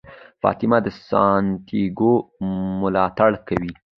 فاطمه 0.41 0.77
د 0.85 0.87
سانتیاګو 1.07 2.13
ملاتړ 2.81 3.31
کوي. 3.47 3.73